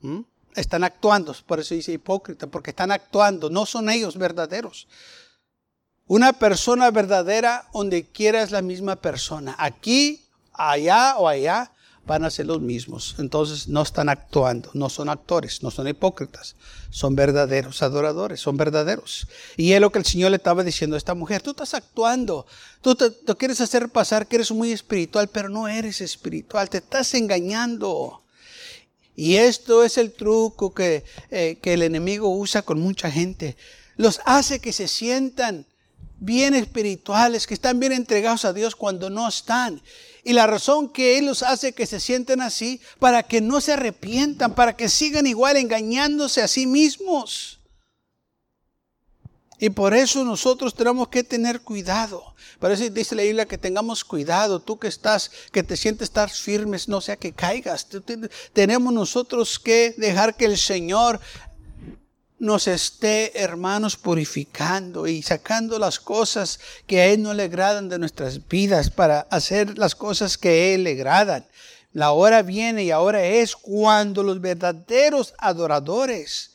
¿Mm? 0.02 0.22
Están 0.56 0.84
actuando, 0.84 1.36
por 1.46 1.60
eso 1.60 1.76
dice 1.76 1.92
hipócrita, 1.92 2.48
porque 2.48 2.72
están 2.72 2.92
actuando, 2.92 3.50
no 3.50 3.66
son 3.66 3.90
ellos 3.90 4.18
verdaderos. 4.18 4.88
Una 6.08 6.34
persona 6.34 6.92
verdadera, 6.92 7.68
donde 7.74 8.06
quiera 8.06 8.44
es 8.44 8.52
la 8.52 8.62
misma 8.62 8.96
persona. 8.96 9.56
Aquí, 9.58 10.24
allá 10.54 11.18
o 11.18 11.28
allá, 11.28 11.72
van 12.06 12.24
a 12.24 12.30
ser 12.30 12.46
los 12.46 12.62
mismos. 12.62 13.16
Entonces 13.18 13.68
no 13.68 13.82
están 13.82 14.10
actuando, 14.10 14.70
no 14.74 14.90
son 14.90 15.10
actores, 15.10 15.64
no 15.64 15.72
son 15.72 15.88
hipócritas, 15.88 16.56
son 16.92 17.16
verdaderos 17.16 17.82
adoradores, 17.82 18.40
son 18.40 18.58
verdaderos. 18.58 19.28
Y 19.58 19.72
es 19.72 19.82
lo 19.82 19.92
que 19.92 20.00
el 20.00 20.06
Señor 20.06 20.30
le 20.32 20.38
estaba 20.38 20.64
diciendo 20.64 20.96
a 20.96 21.00
esta 21.00 21.16
mujer, 21.16 21.42
tú 21.42 21.52
estás 21.52 21.74
actuando, 21.74 22.46
tú 22.82 22.96
te, 22.96 23.12
quieres 23.36 23.60
hacer 23.62 23.90
pasar 23.90 24.28
que 24.28 24.36
eres 24.36 24.52
muy 24.52 24.72
espiritual, 24.72 25.28
pero 25.30 25.50
no 25.50 25.68
eres 25.68 26.02
espiritual, 26.02 26.70
te 26.70 26.78
estás 26.78 27.14
engañando. 27.16 28.22
Y 29.16 29.38
esto 29.38 29.84
es 29.84 29.98
el 29.98 30.12
truco 30.12 30.74
que, 30.74 31.04
eh, 31.32 31.58
que 31.62 31.74
el 31.74 31.82
enemigo 31.82 32.30
usa 32.30 32.62
con 32.62 32.80
mucha 32.80 33.10
gente. 33.10 33.58
Los 33.96 34.20
hace 34.26 34.60
que 34.60 34.74
se 34.74 34.88
sientan 34.88 35.66
bien 36.20 36.54
espirituales, 36.54 37.48
que 37.48 37.54
están 37.54 37.80
bien 37.80 37.92
entregados 37.92 38.46
a 38.46 38.54
Dios 38.54 38.76
cuando 38.76 39.10
no 39.10 39.28
están. 39.28 39.82
Y 40.24 40.34
la 40.34 40.48
razón 40.48 40.90
que 40.90 41.18
Él 41.18 41.26
los 41.26 41.44
hace 41.44 41.74
que 41.74 41.86
se 41.86 42.00
sienten 42.00 42.42
así, 42.42 42.82
para 43.00 43.24
que 43.24 43.42
no 43.42 43.62
se 43.62 43.74
arrepientan, 43.74 44.56
para 44.56 44.76
que 44.76 44.90
sigan 44.90 45.28
igual 45.28 45.58
engañándose 45.58 46.42
a 46.42 46.48
sí 46.48 46.66
mismos. 46.66 47.60
Y 49.60 49.70
por 49.70 49.94
eso 49.94 50.24
nosotros 50.24 50.76
tenemos 50.76 51.08
que 51.08 51.24
tener 51.24 51.62
cuidado. 51.62 52.36
Por 52.60 52.72
eso 52.72 52.90
dice 52.90 53.16
la 53.16 53.24
Biblia 53.24 53.46
que 53.46 53.58
tengamos 53.58 54.04
cuidado. 54.04 54.60
Tú 54.60 54.78
que 54.78 54.88
estás, 54.88 55.32
que 55.52 55.64
te 55.64 55.78
sientes 55.78 56.10
estar 56.10 56.30
firmes, 56.30 56.90
no 56.90 57.00
sea 57.00 57.16
que 57.16 57.32
caigas. 57.32 57.88
Tenemos 58.52 58.94
nosotros 58.94 59.58
que 59.60 59.96
dejar 59.98 60.36
que 60.36 60.46
el 60.46 60.58
Señor 60.58 61.22
nos 62.46 62.68
esté, 62.68 63.42
hermanos, 63.42 63.98
purificando 63.98 65.08
y 65.08 65.22
sacando 65.22 65.80
las 65.80 66.00
cosas 66.00 66.60
que 66.88 67.02
a 67.02 67.08
Él 67.08 67.24
no 67.24 67.34
le 67.34 67.44
agradan 67.44 67.90
de 67.90 68.00
nuestras 68.00 68.48
vidas 68.48 68.90
para 68.90 69.22
hacer 69.32 69.78
las 69.78 69.96
cosas 69.96 70.38
que 70.38 70.50
a 70.50 70.74
Él 70.74 70.84
le 70.84 70.92
agradan. 70.92 71.46
La 71.92 72.12
hora 72.12 72.42
viene 72.44 72.84
y 72.84 72.92
ahora 72.92 73.26
es 73.26 73.56
cuando 73.56 74.22
los 74.22 74.40
verdaderos 74.40 75.34
adoradores 75.40 76.52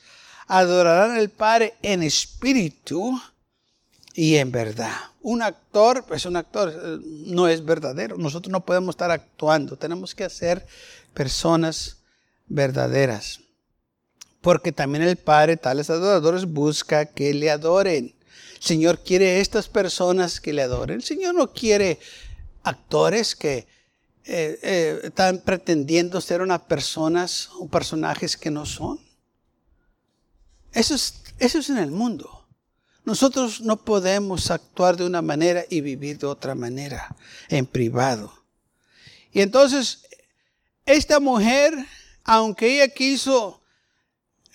adorarán 0.46 1.16
al 1.16 1.28
Padre 1.28 1.74
en 1.82 2.02
espíritu 2.02 3.20
y 4.14 4.36
en 4.36 4.52
verdad. 4.52 4.94
Un 5.22 5.42
actor, 5.42 6.04
pues 6.06 6.24
un 6.24 6.36
actor 6.36 6.72
eh, 6.72 6.98
no 7.26 7.48
es 7.48 7.64
verdadero. 7.64 8.16
Nosotros 8.16 8.50
no 8.50 8.64
podemos 8.64 8.94
estar 8.94 9.10
actuando. 9.10 9.76
Tenemos 9.76 10.14
que 10.14 10.28
ser 10.30 10.66
personas 11.14 11.98
verdaderas 12.46 13.40
porque 14.40 14.72
también 14.72 15.04
el 15.04 15.16
Padre, 15.16 15.56
tales 15.56 15.90
adoradores, 15.90 16.46
busca 16.46 17.06
que 17.06 17.34
le 17.34 17.50
adoren. 17.50 18.14
El 18.54 18.62
Señor 18.62 19.02
quiere 19.02 19.40
estas 19.40 19.68
personas 19.68 20.40
que 20.40 20.52
le 20.52 20.62
adoren. 20.62 20.96
El 20.96 21.02
Señor 21.02 21.34
no 21.34 21.52
quiere 21.52 21.98
actores 22.62 23.34
que 23.34 23.66
eh, 24.24 24.58
eh, 24.62 25.00
están 25.04 25.38
pretendiendo 25.38 26.20
ser 26.20 26.42
unas 26.42 26.62
personas 26.62 27.50
o 27.58 27.68
personajes 27.68 28.36
que 28.36 28.50
no 28.50 28.66
son. 28.66 29.00
Eso 30.72 30.94
es, 30.94 31.22
eso 31.38 31.58
es 31.58 31.70
en 31.70 31.78
el 31.78 31.90
mundo. 31.90 32.46
Nosotros 33.04 33.60
no 33.60 33.78
podemos 33.78 34.50
actuar 34.50 34.96
de 34.96 35.04
una 35.04 35.22
manera 35.22 35.64
y 35.68 35.80
vivir 35.80 36.18
de 36.18 36.26
otra 36.26 36.54
manera 36.54 37.14
en 37.48 37.66
privado. 37.66 38.32
Y 39.32 39.40
entonces, 39.40 40.06
esta 40.86 41.18
mujer, 41.18 41.74
aunque 42.24 42.74
ella 42.74 42.88
quiso 42.92 43.59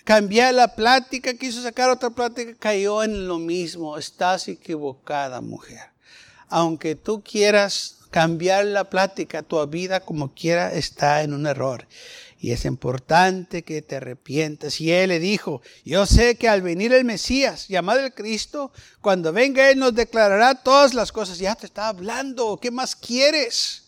cambiar 0.06 0.54
la 0.54 0.76
plática, 0.76 1.34
quiso 1.34 1.60
sacar 1.60 1.90
otra 1.90 2.10
plática, 2.10 2.54
cayó 2.60 3.02
en 3.02 3.26
lo 3.26 3.40
mismo. 3.40 3.98
Estás 3.98 4.46
equivocada, 4.46 5.40
mujer. 5.40 5.90
Aunque 6.48 6.94
tú 6.94 7.24
quieras 7.24 7.96
cambiar 8.12 8.66
la 8.66 8.88
plática, 8.88 9.42
tu 9.42 9.66
vida 9.66 9.98
como 9.98 10.32
quiera 10.32 10.72
está 10.72 11.24
en 11.24 11.34
un 11.34 11.44
error. 11.48 11.88
Y 12.38 12.52
es 12.52 12.64
importante 12.66 13.64
que 13.64 13.82
te 13.82 13.96
arrepientas. 13.96 14.80
Y 14.80 14.92
él 14.92 15.08
le 15.08 15.18
dijo, 15.18 15.60
yo 15.84 16.06
sé 16.06 16.36
que 16.36 16.48
al 16.48 16.62
venir 16.62 16.92
el 16.92 17.04
Mesías, 17.04 17.66
llamado 17.66 17.98
el 17.98 18.14
Cristo, 18.14 18.70
cuando 19.00 19.32
venga 19.32 19.68
Él 19.70 19.80
nos 19.80 19.92
declarará 19.92 20.54
todas 20.54 20.94
las 20.94 21.10
cosas. 21.10 21.38
Ya 21.38 21.56
te 21.56 21.66
está 21.66 21.88
hablando, 21.88 22.60
¿qué 22.62 22.70
más 22.70 22.94
quieres? 22.94 23.85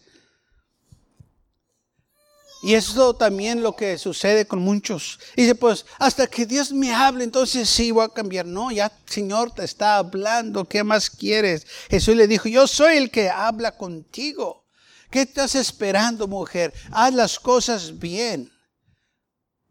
Y 2.63 2.75
eso 2.75 3.15
también 3.15 3.63
lo 3.63 3.77
que 3.77 3.99
sucede 3.99 4.47
con 4.47 4.61
muchos. 4.61 5.21
dice, 5.37 5.55
pues 5.55 5.87
hasta 5.99 6.27
que 6.27 6.45
Dios 6.45 6.73
me 6.73 6.93
hable, 6.93 7.25
entonces 7.25 7.69
sí 7.69 7.91
voy 7.93 8.05
a 8.05 8.09
cambiar. 8.09 8.47
No, 8.47 8.71
ya 8.73 8.93
Señor 9.07 9.53
te 9.53 9.65
está 9.65 9.99
hablando, 9.99 10.65
¿qué 10.65 10.83
más 10.83 11.09
quieres? 11.09 11.67
Jesús 11.89 12.17
le 12.17 12.27
dijo, 12.27 12.49
yo 12.49 12.67
soy 12.67 12.97
el 12.97 13.11
que 13.11 13.31
habla 13.31 13.77
contigo. 13.77 14.65
¿Qué 15.11 15.23
estás 15.23 15.55
esperando, 15.55 16.27
mujer? 16.27 16.75
Haz 16.91 17.15
las 17.15 17.39
cosas 17.39 17.99
bien. 17.99 18.53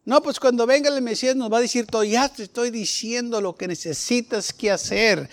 No, 0.03 0.21
pues 0.23 0.39
cuando 0.39 0.65
venga 0.65 0.89
el 0.89 1.01
Mesías 1.01 1.35
nos 1.35 1.51
va 1.51 1.57
a 1.57 1.61
decir 1.61 1.85
todo, 1.85 2.03
ya 2.03 2.29
te 2.29 2.43
estoy 2.43 2.71
diciendo 2.71 3.41
lo 3.41 3.55
que 3.55 3.67
necesitas 3.67 4.53
que 4.53 4.71
hacer. 4.71 5.29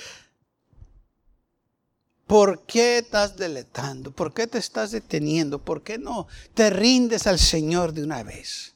¿Por 2.27 2.65
qué 2.67 2.99
estás 2.99 3.37
deletando? 3.37 4.11
¿Por 4.11 4.33
qué 4.33 4.47
te 4.47 4.59
estás 4.59 4.93
deteniendo? 4.93 5.59
¿Por 5.59 5.83
qué 5.83 5.99
no 5.99 6.27
te 6.55 6.71
rindes 6.71 7.27
al 7.27 7.39
Señor 7.39 7.93
de 7.93 8.03
una 8.03 8.23
vez? 8.23 8.75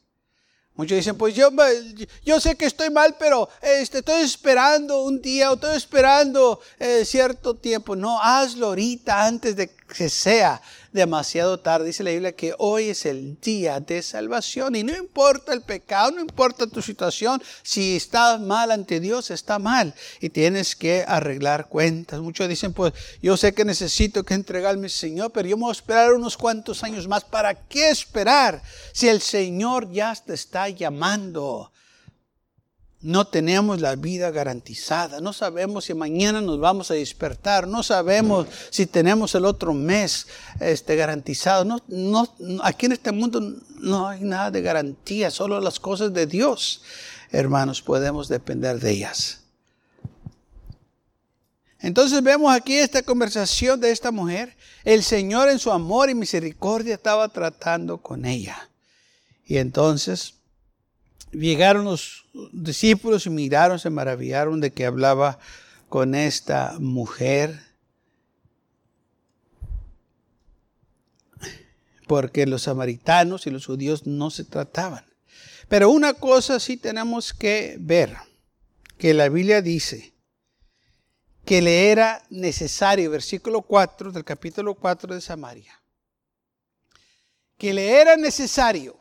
Muchos 0.79 0.97
dicen, 0.97 1.19
pues 1.19 1.35
yo, 1.35 2.41
sé 2.41 2.55
que 2.55 2.67
estoy 2.67 2.89
mal, 2.91 3.17
pero 3.19 3.49
este, 3.63 3.99
estoy 3.99 4.23
esperando 4.23 5.03
un 5.03 5.21
día 5.21 5.51
o 5.51 5.55
estoy 5.55 5.77
esperando 5.77 6.61
eh, 6.79 7.05
cierto 7.05 7.57
tiempo. 7.57 7.97
No, 7.97 8.23
hazlo 8.23 8.69
ahorita 8.69 9.27
antes 9.27 9.57
de 9.57 9.69
que 9.69 10.09
sea 10.09 10.63
demasiado 10.93 11.61
tarde. 11.61 11.87
Dice 11.87 12.03
la 12.03 12.11
Biblia 12.11 12.33
que 12.33 12.55
hoy 12.59 12.91
es 12.91 13.07
el 13.07 13.39
día 13.41 13.81
de 13.81 14.03
salvación 14.03 14.75
y 14.77 14.85
no 14.85 14.97
importa 14.97 15.53
el 15.53 15.63
pecado, 15.63 16.11
no 16.13 16.21
importa 16.21 16.67
tu 16.67 16.83
situación, 16.83 17.43
si 17.63 17.97
estás 17.97 18.41
mal 18.41 18.71
ante 18.71 19.01
Dios, 19.01 19.31
está 19.31 19.59
mal 19.59 19.95
y 20.21 20.31
tienes 20.31 20.77
que 20.77 21.05
arreglar 21.07 21.69
cuentas. 21.69 22.21
Muchos 22.21 22.49
dicen, 22.49 22.73
pues 22.73 22.93
yo 23.23 23.37
sé 23.37 23.55
que 23.55 23.65
necesito 23.65 24.25
que 24.25 24.35
entregarme 24.35 24.87
al 24.87 24.91
Señor, 24.91 25.33
pero 25.33 25.49
yo 25.49 25.57
me 25.57 25.63
voy 25.63 25.71
a 25.71 25.73
esperar 25.73 26.13
unos 26.13 26.37
cuantos 26.37 26.83
años 26.83 27.07
más. 27.09 27.25
¿Para 27.25 27.55
qué 27.55 27.91
esperar 27.91 28.63
si 28.93 29.09
el 29.09 29.21
Señor 29.21 29.91
ya 29.93 30.15
te 30.15 30.35
está 30.35 30.69
llamando? 30.69 31.73
No 33.01 33.29
tenemos 33.29 33.81
la 33.81 33.95
vida 33.95 34.33
garantizada, 34.33 35.21
no 35.21 35.33
sabemos 35.33 35.85
si 35.85 35.95
mañana 35.95 36.41
nos 36.41 36.59
vamos 36.59 36.91
a 36.91 36.95
despertar, 36.95 37.69
no 37.69 37.85
sabemos 37.85 38.49
si 38.71 38.87
tenemos 38.87 39.37
el 39.37 39.45
otro 39.45 39.73
mes 39.73 40.27
este, 40.59 40.97
garantizado. 40.97 41.65
No, 41.65 41.79
no, 41.87 42.29
aquí 42.65 42.87
en 42.87 42.93
este 42.93 43.13
mundo 43.13 43.41
no 43.79 44.09
hay 44.09 44.23
nada 44.23 44.51
de 44.51 44.63
garantía, 44.63 45.31
solo 45.31 45.61
las 45.61 45.79
cosas 45.79 46.13
de 46.13 46.27
Dios, 46.27 46.83
hermanos, 47.31 47.83
podemos 47.83 48.27
depender 48.27 48.81
de 48.81 48.91
ellas. 48.91 49.43
Entonces 51.81 52.21
vemos 52.23 52.53
aquí 52.53 52.77
esta 52.77 53.03
conversación 53.03 53.81
de 53.81 53.93
esta 53.93 54.11
mujer. 54.11 54.57
El 54.83 55.05
Señor 55.05 55.49
en 55.49 55.61
su 55.61 55.71
amor 55.71 56.11
y 56.11 56.15
misericordia 56.15 56.95
estaba 56.95 57.29
tratando 57.29 57.99
con 57.99 58.25
ella. 58.25 58.69
Y 59.47 59.59
entonces 59.59 60.35
llegaron 61.33 61.85
los 61.85 62.27
discípulos 62.53 63.27
y 63.27 63.31
miraron, 63.31 63.79
se 63.79 63.91
maravillaron 63.91 64.61
de 64.61 64.73
que 64.73 64.87
hablaba 64.87 65.39
con 65.89 66.15
esta 66.15 66.77
mujer. 66.79 67.69
porque 72.09 72.47
los 72.47 72.63
samaritanos 72.63 73.47
y 73.47 73.51
los 73.51 73.67
judíos 73.67 74.07
no 74.07 74.31
se 74.31 74.43
trataban. 74.43 75.05
Pero 75.69 75.91
una 75.91 76.15
cosa 76.15 76.59
sí 76.59 76.79
tenemos 76.79 77.33
que 77.35 77.77
ver, 77.79 78.17
que 78.97 79.15
la 79.15 79.29
Biblia 79.29 79.63
dice 79.63 80.15
que 81.45 81.63
le 81.63 81.91
era 81.91 82.25
necesario, 82.31 83.11
versículo 83.11 83.63
4 83.63 84.11
del 84.11 84.25
capítulo 84.25 84.75
4 84.75 85.15
de 85.15 85.21
Samaria, 85.21 85.81
que 87.57 87.73
le 87.73 88.01
era 88.01 88.17
necesario 88.17 88.99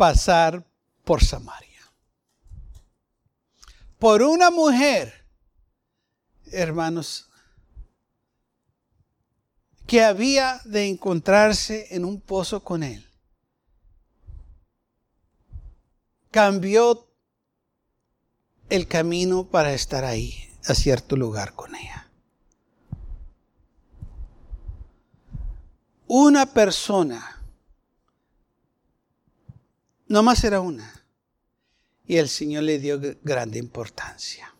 pasar 0.00 0.64
por 1.04 1.22
Samaria. 1.22 1.82
Por 3.98 4.22
una 4.22 4.50
mujer, 4.50 5.26
hermanos, 6.52 7.28
que 9.86 10.02
había 10.02 10.62
de 10.64 10.88
encontrarse 10.88 11.94
en 11.94 12.06
un 12.06 12.18
pozo 12.18 12.64
con 12.64 12.82
él. 12.82 13.06
Cambió 16.30 17.06
el 18.70 18.88
camino 18.88 19.44
para 19.44 19.74
estar 19.74 20.06
ahí, 20.06 20.48
a 20.64 20.72
cierto 20.72 21.14
lugar 21.14 21.52
con 21.52 21.74
ella. 21.74 22.08
Una 26.06 26.46
persona, 26.46 27.39
no 30.10 30.24
más 30.24 30.42
era 30.42 30.60
una, 30.60 30.92
y 32.04 32.16
el 32.16 32.28
Señor 32.28 32.64
le 32.64 32.80
dio 32.80 33.00
grande 33.22 33.60
importancia. 33.60 34.52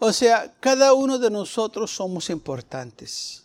O 0.00 0.12
sea, 0.12 0.52
cada 0.58 0.94
uno 0.94 1.16
de 1.20 1.30
nosotros 1.30 1.92
somos 1.92 2.28
importantes. 2.28 3.44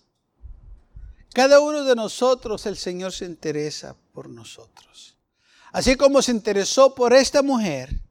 Cada 1.34 1.60
uno 1.60 1.84
de 1.84 1.96
nosotros 1.96 2.66
el 2.66 2.78
Señor 2.78 3.14
se 3.14 3.26
interesa 3.26 3.96
por 4.12 4.28
nosotros. 4.28 5.16
Así 5.72 5.96
como 5.96 6.20
se 6.24 6.32
interesó 6.32 6.96
por 6.96 7.14
esta 7.14 7.44
mujer, 7.44 8.02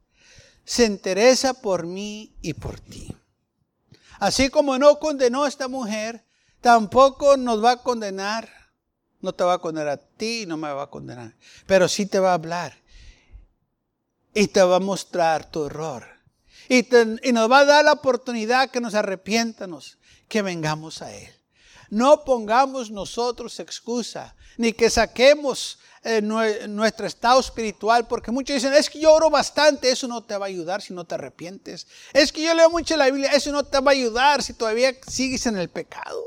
se 0.63 0.85
interesa 0.85 1.53
por 1.53 1.85
mí 1.85 2.37
y 2.41 2.53
por 2.53 2.79
ti. 2.79 3.13
Así 4.17 4.47
como 4.47 4.77
no 4.77 4.97
condenó 4.97 5.43
a 5.43 5.49
esta 5.49 5.67
mujer, 5.67 6.23
tampoco 6.61 7.35
nos 7.35 7.61
va 7.61 7.71
a 7.71 7.83
condenar. 7.83 8.58
No 9.21 9.33
te 9.33 9.43
va 9.43 9.55
a 9.55 9.57
condenar 9.59 9.89
a 9.89 9.97
ti, 9.97 10.45
no 10.47 10.57
me 10.57 10.71
va 10.71 10.83
a 10.83 10.89
condenar. 10.89 11.35
Pero 11.65 11.87
sí 11.87 12.05
te 12.05 12.19
va 12.19 12.31
a 12.31 12.35
hablar. 12.35 12.77
Y 14.33 14.47
te 14.47 14.61
va 14.61 14.77
a 14.77 14.79
mostrar 14.79 15.49
tu 15.49 15.65
error. 15.65 16.05
Y, 16.69 16.87
y 17.27 17.31
nos 17.31 17.51
va 17.51 17.59
a 17.59 17.65
dar 17.65 17.85
la 17.85 17.93
oportunidad 17.93 18.69
que 18.69 18.79
nos 18.79 18.93
arrepiéntanos, 18.93 19.97
que 20.27 20.41
vengamos 20.41 21.01
a 21.01 21.13
Él. 21.13 21.33
No 21.89 22.23
pongamos 22.23 22.91
nosotros 22.91 23.59
excusa, 23.59 24.35
ni 24.57 24.73
que 24.73 24.89
saquemos 24.89 25.79
eh, 26.03 26.21
nuestro 26.21 27.07
estado 27.07 27.41
espiritual, 27.41 28.07
porque 28.07 28.31
muchos 28.31 28.53
dicen, 28.53 28.73
es 28.73 28.89
que 28.89 28.99
yo 28.99 29.11
oro 29.11 29.29
bastante, 29.29 29.91
eso 29.91 30.07
no 30.07 30.23
te 30.23 30.37
va 30.37 30.45
a 30.45 30.47
ayudar 30.49 30.81
si 30.81 30.93
no 30.93 31.03
te 31.03 31.15
arrepientes. 31.15 31.87
Es 32.13 32.31
que 32.31 32.41
yo 32.41 32.53
leo 32.53 32.69
mucho 32.69 32.95
la 32.95 33.07
Biblia, 33.07 33.31
eso 33.31 33.51
no 33.51 33.63
te 33.63 33.79
va 33.81 33.91
a 33.91 33.95
ayudar 33.95 34.41
si 34.41 34.53
todavía 34.53 34.95
sigues 35.05 35.45
en 35.45 35.57
el 35.57 35.69
pecado. 35.69 36.23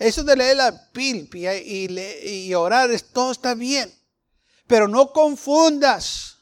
Eso 0.00 0.24
de 0.24 0.34
leer 0.34 0.56
la 0.56 0.88
Biblia 0.94 1.58
y, 1.58 1.86
y 2.26 2.54
orar, 2.54 2.90
todo 3.12 3.32
está 3.32 3.54
bien. 3.54 3.92
Pero 4.66 4.88
no 4.88 5.12
confundas 5.12 6.38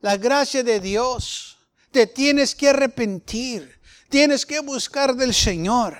la 0.00 0.18
gracia 0.18 0.62
de 0.62 0.78
Dios. 0.78 1.56
Te 1.90 2.06
tienes 2.06 2.54
que 2.54 2.68
arrepentir. 2.68 3.80
Tienes 4.10 4.44
que 4.44 4.60
buscar 4.60 5.16
del 5.16 5.32
Señor. 5.32 5.96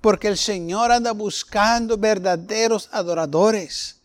Porque 0.00 0.26
el 0.26 0.36
Señor 0.36 0.90
anda 0.90 1.12
buscando 1.12 1.96
verdaderos 1.96 2.88
adoradores 2.90 4.00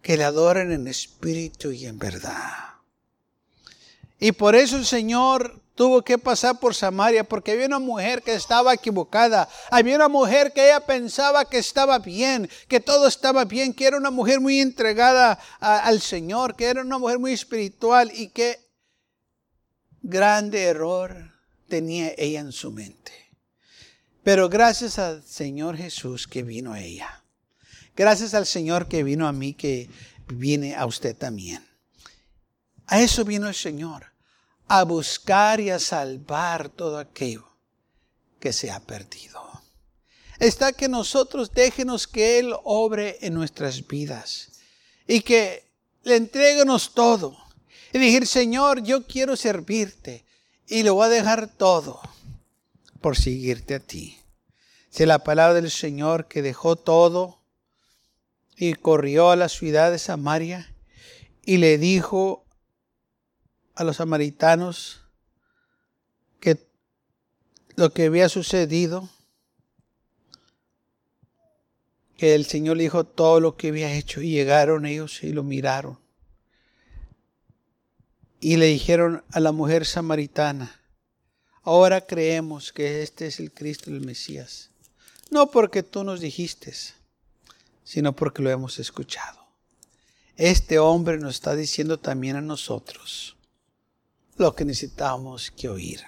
que 0.00 0.16
le 0.16 0.24
adoren 0.24 0.72
en 0.72 0.88
espíritu 0.88 1.72
y 1.72 1.84
en 1.84 1.98
verdad. 1.98 2.76
Y 4.18 4.32
por 4.32 4.56
eso 4.56 4.78
el 4.78 4.86
Señor 4.86 5.60
tuvo 5.76 6.02
que 6.02 6.18
pasar 6.18 6.58
por 6.58 6.74
Samaria, 6.74 7.22
porque 7.22 7.52
había 7.52 7.66
una 7.66 7.78
mujer 7.78 8.22
que 8.22 8.34
estaba 8.34 8.74
equivocada, 8.74 9.48
había 9.70 9.94
una 9.94 10.08
mujer 10.08 10.52
que 10.52 10.64
ella 10.64 10.80
pensaba 10.80 11.44
que 11.44 11.58
estaba 11.58 11.98
bien, 12.00 12.50
que 12.66 12.80
todo 12.80 13.06
estaba 13.06 13.44
bien, 13.44 13.72
que 13.72 13.86
era 13.86 13.98
una 13.98 14.10
mujer 14.10 14.40
muy 14.40 14.58
entregada 14.58 15.38
al 15.60 16.00
Señor, 16.00 16.56
que 16.56 16.64
era 16.64 16.80
una 16.80 16.98
mujer 16.98 17.18
muy 17.18 17.32
espiritual 17.32 18.10
y 18.12 18.28
que 18.30 18.58
grande 20.02 20.64
error 20.64 21.32
tenía 21.68 22.12
ella 22.16 22.40
en 22.40 22.52
su 22.52 22.72
mente. 22.72 23.12
Pero 24.24 24.48
gracias 24.48 24.98
al 24.98 25.22
Señor 25.22 25.76
Jesús 25.76 26.26
que 26.26 26.42
vino 26.42 26.72
a 26.72 26.80
ella. 26.80 27.22
Gracias 27.94 28.34
al 28.34 28.46
Señor 28.46 28.88
que 28.88 29.04
vino 29.04 29.28
a 29.28 29.32
mí, 29.32 29.54
que 29.54 29.88
viene 30.26 30.74
a 30.74 30.86
usted 30.86 31.14
también. 31.14 31.64
A 32.86 33.00
eso 33.00 33.24
vino 33.24 33.46
el 33.48 33.54
Señor, 33.54 34.15
a 34.68 34.84
buscar 34.84 35.60
y 35.60 35.70
a 35.70 35.78
salvar 35.78 36.68
todo 36.68 36.98
aquello 36.98 37.46
que 38.40 38.52
se 38.52 38.70
ha 38.70 38.80
perdido. 38.80 39.42
Está 40.38 40.72
que 40.72 40.88
nosotros 40.88 41.52
déjenos 41.52 42.06
que 42.06 42.38
Él 42.38 42.54
obre 42.64 43.18
en 43.22 43.34
nuestras 43.34 43.86
vidas 43.86 44.52
y 45.06 45.20
que 45.20 45.64
le 46.02 46.16
entreguenos 46.16 46.92
todo. 46.94 47.36
Y 47.92 47.98
decir, 47.98 48.26
Señor, 48.26 48.82
yo 48.82 49.06
quiero 49.06 49.36
servirte 49.36 50.24
y 50.66 50.82
le 50.82 50.90
voy 50.90 51.06
a 51.06 51.10
dejar 51.10 51.48
todo 51.48 52.00
por 53.00 53.16
seguirte 53.16 53.76
a 53.76 53.80
ti. 53.80 54.18
Si 54.90 55.06
la 55.06 55.20
palabra 55.20 55.54
del 55.54 55.70
Señor 55.70 56.26
que 56.26 56.42
dejó 56.42 56.76
todo 56.76 57.40
y 58.56 58.74
corrió 58.74 59.30
a 59.30 59.36
la 59.36 59.48
ciudad 59.48 59.90
de 59.90 59.98
Samaria 59.98 60.74
y 61.44 61.58
le 61.58 61.78
dijo 61.78 62.45
a 63.76 63.84
los 63.84 63.98
samaritanos 63.98 65.02
que 66.40 66.66
lo 67.76 67.92
que 67.92 68.06
había 68.06 68.28
sucedido, 68.28 69.08
que 72.16 72.34
el 72.34 72.46
Señor 72.46 72.78
dijo 72.78 73.04
todo 73.04 73.38
lo 73.38 73.56
que 73.56 73.68
había 73.68 73.92
hecho 73.92 74.22
y 74.22 74.30
llegaron 74.30 74.86
ellos 74.86 75.22
y 75.22 75.32
lo 75.32 75.44
miraron. 75.44 75.98
Y 78.40 78.56
le 78.56 78.66
dijeron 78.66 79.22
a 79.30 79.40
la 79.40 79.52
mujer 79.52 79.86
samaritana, 79.86 80.80
Ahora 81.62 82.06
creemos 82.06 82.72
que 82.72 83.02
este 83.02 83.26
es 83.26 83.40
el 83.40 83.50
Cristo, 83.50 83.90
el 83.90 84.00
Mesías. 84.00 84.70
No 85.30 85.50
porque 85.50 85.82
tú 85.82 86.04
nos 86.04 86.20
dijiste, 86.20 86.72
sino 87.82 88.14
porque 88.14 88.40
lo 88.40 88.50
hemos 88.50 88.78
escuchado. 88.78 89.40
Este 90.36 90.78
hombre 90.78 91.18
nos 91.18 91.34
está 91.34 91.56
diciendo 91.56 91.98
también 91.98 92.36
a 92.36 92.40
nosotros 92.40 93.35
lo 94.36 94.54
que 94.54 94.64
necesitamos 94.64 95.50
que 95.50 95.68
oír. 95.68 96.00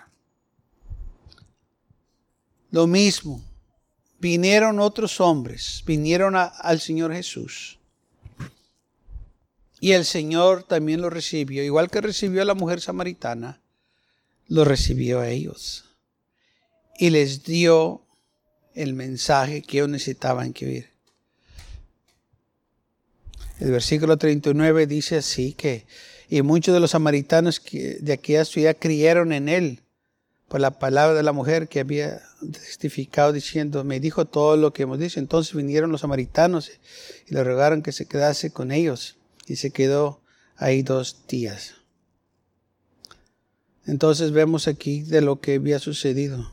Lo 2.70 2.86
mismo, 2.86 3.42
vinieron 4.18 4.78
otros 4.80 5.20
hombres, 5.20 5.82
vinieron 5.86 6.34
al 6.36 6.80
Señor 6.80 7.12
Jesús. 7.14 7.78
Y 9.80 9.92
el 9.92 10.04
Señor 10.04 10.64
también 10.64 11.00
lo 11.00 11.08
recibió, 11.08 11.62
igual 11.62 11.90
que 11.90 12.00
recibió 12.00 12.42
a 12.42 12.44
la 12.44 12.54
mujer 12.54 12.80
samaritana 12.80 13.62
lo 14.48 14.64
recibió 14.64 15.20
a 15.20 15.28
ellos 15.28 15.84
y 16.98 17.10
les 17.10 17.44
dio 17.44 18.06
el 18.74 18.94
mensaje 18.94 19.62
que 19.62 19.78
ellos 19.78 19.90
necesitaban 19.90 20.52
que 20.52 20.66
oír. 20.66 20.90
El 23.60 23.70
versículo 23.70 24.16
39 24.16 24.86
dice 24.86 25.16
así 25.16 25.52
que, 25.52 25.86
y 26.28 26.42
muchos 26.42 26.74
de 26.74 26.80
los 26.80 26.90
samaritanos 26.90 27.62
de 27.72 28.12
aquella 28.12 28.44
ciudad 28.44 28.76
creyeron 28.78 29.32
en 29.32 29.48
él 29.48 29.82
por 30.48 30.60
la 30.60 30.78
palabra 30.78 31.16
de 31.16 31.22
la 31.22 31.32
mujer 31.32 31.68
que 31.68 31.80
había 31.80 32.22
testificado 32.52 33.32
diciendo, 33.32 33.84
me 33.84 34.00
dijo 34.00 34.24
todo 34.24 34.56
lo 34.56 34.72
que 34.72 34.84
hemos 34.84 34.98
dicho. 34.98 35.20
Entonces 35.20 35.54
vinieron 35.54 35.92
los 35.92 36.00
samaritanos 36.00 36.70
y 37.26 37.34
le 37.34 37.44
rogaron 37.44 37.82
que 37.82 37.92
se 37.92 38.06
quedase 38.06 38.50
con 38.50 38.72
ellos 38.72 39.16
y 39.46 39.56
se 39.56 39.70
quedó 39.70 40.22
ahí 40.56 40.82
dos 40.82 41.26
días. 41.28 41.74
Entonces 43.86 44.32
vemos 44.32 44.68
aquí 44.68 45.02
de 45.02 45.20
lo 45.20 45.40
que 45.40 45.54
había 45.54 45.78
sucedido. 45.78 46.52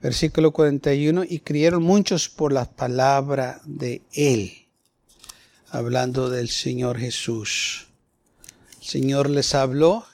Versículo 0.00 0.52
41, 0.52 1.24
y 1.28 1.40
creyeron 1.40 1.82
muchos 1.82 2.28
por 2.28 2.52
la 2.52 2.64
palabra 2.64 3.60
de 3.66 4.02
Él, 4.14 4.66
hablando 5.70 6.30
del 6.30 6.48
Señor 6.48 6.98
Jesús. 6.98 7.86
El 8.80 8.86
Señor 8.86 9.30
les 9.30 9.54
habló 9.54 10.04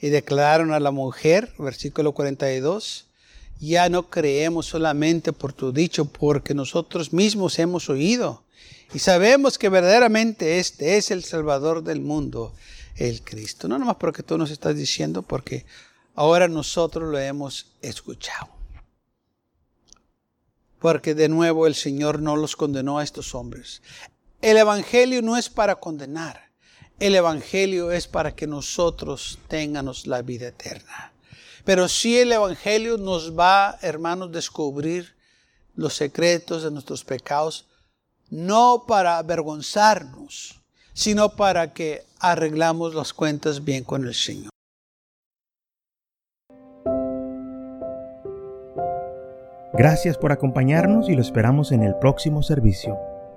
y 0.00 0.08
declararon 0.08 0.72
a 0.72 0.80
la 0.80 0.90
mujer, 0.90 1.52
versículo 1.58 2.12
42, 2.12 3.06
ya 3.60 3.88
no 3.88 4.08
creemos 4.08 4.66
solamente 4.66 5.32
por 5.32 5.52
tu 5.52 5.72
dicho, 5.72 6.04
porque 6.06 6.54
nosotros 6.54 7.12
mismos 7.12 7.58
hemos 7.58 7.88
oído 7.90 8.44
y 8.94 9.00
sabemos 9.00 9.58
que 9.58 9.68
verdaderamente 9.68 10.58
este 10.58 10.96
es 10.96 11.10
el 11.10 11.24
Salvador 11.24 11.82
del 11.82 12.00
mundo 12.00 12.54
el 12.96 13.22
Cristo. 13.22 13.68
No 13.68 13.78
nomás 13.78 13.96
porque 13.96 14.22
tú 14.22 14.38
nos 14.38 14.50
estás 14.50 14.76
diciendo, 14.76 15.22
porque 15.22 15.66
ahora 16.14 16.48
nosotros 16.48 17.10
lo 17.10 17.18
hemos 17.18 17.66
escuchado. 17.82 18.48
porque 20.80 21.16
de 21.16 21.28
nuevo 21.28 21.66
el 21.66 21.74
Señor 21.74 22.22
no 22.22 22.36
los 22.36 22.54
condenó 22.54 23.00
a 23.00 23.02
estos 23.02 23.34
hombres. 23.34 23.82
El 24.40 24.56
Evangelio 24.56 25.20
no 25.20 25.36
es 25.36 25.50
para 25.50 25.74
condenar, 25.74 26.50
el 27.00 27.16
Evangelio 27.16 27.90
es 27.90 28.06
para 28.06 28.36
que 28.36 28.46
nosotros 28.46 29.40
tengamos 29.48 30.06
la 30.06 30.22
vida 30.22 30.46
eterna. 30.48 31.12
Pero 31.64 31.88
si 31.88 32.18
el 32.18 32.30
Evangelio 32.30 32.98
nos 32.98 33.36
va, 33.36 33.78
hermanos, 33.82 34.30
descubrir 34.30 35.16
los 35.74 35.94
secretos 35.94 36.62
de 36.62 36.70
nuestros 36.70 37.02
pecados, 37.02 37.66
no 38.30 38.84
para 38.86 39.18
avergonzarnos, 39.18 40.60
sino 40.92 41.30
para 41.30 41.72
que 41.72 42.04
arreglamos 42.20 42.94
las 42.94 43.12
cuentas 43.12 43.64
bien 43.64 43.82
con 43.82 44.06
el 44.06 44.14
Señor. 44.14 44.50
Gracias 49.72 50.16
por 50.16 50.30
acompañarnos 50.30 51.08
y 51.08 51.14
lo 51.14 51.22
esperamos 51.22 51.72
en 51.72 51.82
el 51.82 51.96
próximo 51.96 52.42
servicio. 52.44 53.07